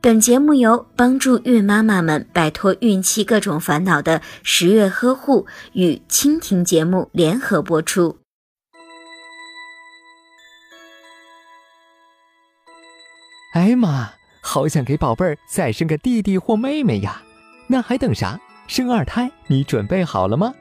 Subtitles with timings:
[0.00, 8.16] 本节目由帮助孕妈妈们摆脱孕期各种烦恼的十月呵护与蜻蜓节目联合播出。
[13.54, 17.20] 哎妈，好想给宝贝儿再生个弟弟或妹妹呀！
[17.66, 18.38] 那还等啥？
[18.68, 20.54] 生二胎你准备好了吗？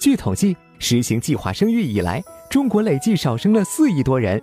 [0.00, 2.20] 据统计，实行计划生育以来，
[2.50, 4.42] 中国累计少生了四亿多人，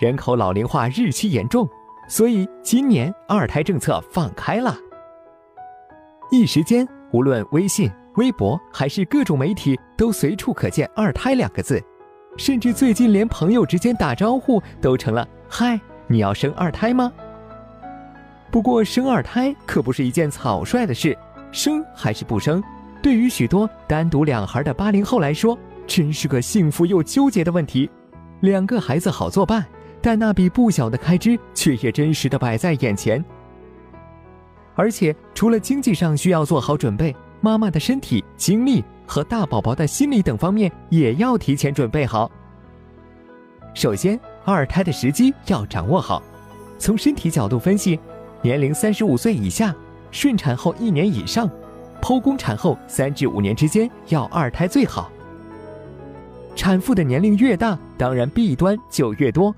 [0.00, 1.68] 人口老龄化日趋严重。
[2.10, 4.76] 所以今年二胎政策放开了，
[6.32, 11.80] 一时间无论微信、微博还是各种媒体，都随处可见“二胎”两个字，
[12.36, 17.12] 甚至最近连朋友之间打招呼都成了“嗨，你要生二胎吗？”
[18.50, 21.16] 不过生二胎可不是一件草率的事，
[21.52, 22.60] 生还是不生，
[23.00, 25.56] 对于许多单独两孩的八零后来说，
[25.86, 27.88] 真是个幸福又纠结的问题。
[28.40, 29.64] 两个孩子好作伴。
[30.02, 33.22] 但那笔不小的开支却也真实的摆在眼前，
[34.74, 42.30] 而且除了经济上需要做好准备，妈妈的身体、精力和大宝宝的心理等方面也要提前准备好。
[43.74, 46.22] 首先，二胎的时机要掌握好。
[46.78, 48.00] 从身体角度分析，
[48.42, 49.74] 年龄三十五岁以下、
[50.10, 51.48] 顺产后一年以上、
[52.00, 55.12] 剖宫产后三至五年之间要二胎最好。
[56.56, 59.54] 产妇的年龄越大，当然弊端就越多。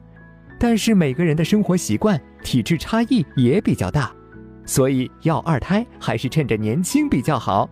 [0.63, 4.13] 但是每个人的生活习惯、体质差异也比较大，
[4.65, 7.69] 所以要二胎还是趁着年轻比较好。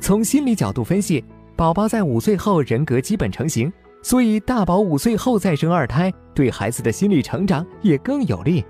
[0.00, 1.22] 从心理角度分析，
[1.54, 3.70] 宝宝在五岁后人格基本成型，
[4.02, 8.64] 所以大宝五岁后再生二胎，对孩子的心理成长也更有利，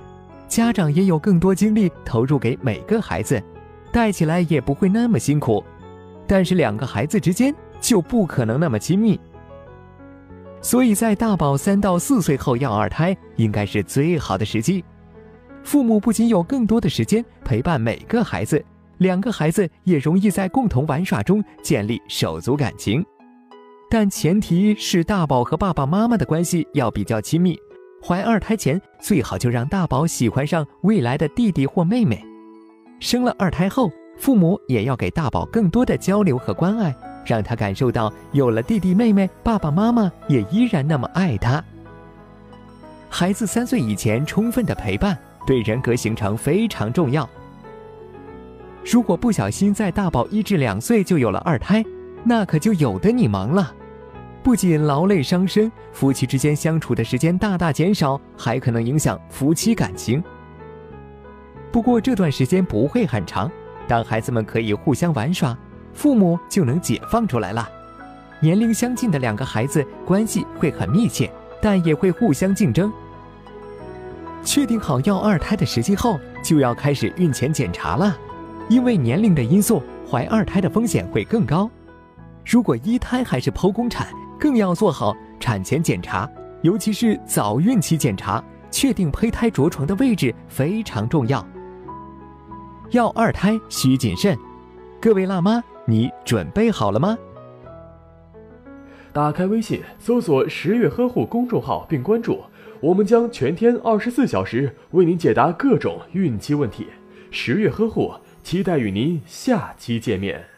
[0.48, 3.40] 家长也有更多精力投入给每个孩子，
[3.92, 5.62] 带起来也不会那么辛苦。
[6.26, 9.20] 但是两个孩子之间就不可能那么亲密。
[10.64, 14.82] 所以在大宝三到四岁后要二胎，应该是最好的时机。
[15.62, 18.64] 父母不仅有更多的时间陪伴每个孩子，
[18.96, 23.04] 两个孩子也容易在共同玩耍中建立手足感情。
[23.90, 27.58] 但前提是大宝和爸爸妈妈的关系要比较亲密。
[28.02, 32.24] 怀二胎前最好就让大宝喜欢上未来的弟弟或妹妹。
[33.00, 36.94] 生了二胎后，父母也要给大宝更多的交流和关爱。
[37.24, 41.62] 让他感受到有了弟弟妹妹，爸爸妈妈也依然那么爱他。
[43.08, 47.28] 孩子三岁以前充分的陪伴，对人格形成非常重要。
[48.84, 51.84] 如果不小心在大宝一至两岁就有了二胎，
[52.24, 53.72] 那可就有的你忙了，
[54.42, 60.22] 不仅劳累伤身，夫妻之间相处的时间大大减少，还可能影响夫妻感情。
[61.72, 63.50] 不过这段时间不会很长，
[63.88, 65.56] 当孩子们可以互相玩耍。
[65.94, 67.68] 父母就能解放出来了。
[68.40, 71.32] 年龄相近的两个孩子关系会很密切，
[71.62, 72.92] 但也会互相竞争。
[74.44, 78.14] 确定好要二胎的时机后，就要开始孕前检查了。
[78.68, 81.70] 因为年龄的因素，怀二胎的风险会更高。
[82.44, 86.28] 如果一胎还是剖宫产，更要做好产前检查，
[86.60, 91.46] 尤其是早孕期检查，确定胚胎着床的位置非常重要。
[92.90, 94.36] 要二胎需谨慎，
[95.00, 95.62] 各位辣妈。
[95.86, 97.18] 你准备好了吗？
[99.12, 102.42] 打开微信，搜索“十月呵护”公众号并关注，
[102.80, 106.86] 我们将全天二十四小时为您解答各种孕期问题。
[107.30, 108.12] 十月呵护，
[108.42, 110.53] 期待与您下期见面。